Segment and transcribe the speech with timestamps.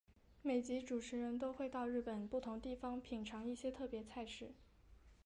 [0.41, 4.51] 每集主持人都会到日本不同地方品尝一些特别菜式。